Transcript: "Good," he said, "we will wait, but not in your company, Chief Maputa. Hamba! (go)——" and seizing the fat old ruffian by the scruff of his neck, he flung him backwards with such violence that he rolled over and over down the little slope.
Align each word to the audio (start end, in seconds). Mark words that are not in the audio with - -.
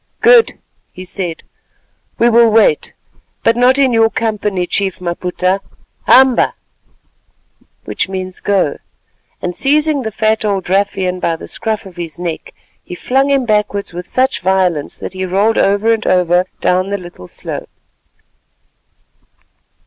"Good," 0.21 0.57
he 0.91 1.05
said, 1.05 1.43
"we 2.17 2.27
will 2.27 2.49
wait, 2.49 2.93
but 3.43 3.55
not 3.55 3.77
in 3.77 3.93
your 3.93 4.09
company, 4.09 4.65
Chief 4.65 4.99
Maputa. 4.99 5.59
Hamba! 6.07 6.55
(go)——" 7.85 8.77
and 9.43 9.55
seizing 9.55 10.01
the 10.01 10.11
fat 10.11 10.43
old 10.43 10.67
ruffian 10.71 11.19
by 11.19 11.35
the 11.35 11.47
scruff 11.47 11.85
of 11.85 11.97
his 11.97 12.17
neck, 12.17 12.51
he 12.83 12.95
flung 12.95 13.29
him 13.29 13.45
backwards 13.45 13.93
with 13.93 14.07
such 14.07 14.39
violence 14.41 14.97
that 14.97 15.13
he 15.13 15.23
rolled 15.23 15.59
over 15.59 15.93
and 15.93 16.07
over 16.07 16.47
down 16.61 16.89
the 16.89 16.97
little 16.97 17.27
slope. 17.27 17.69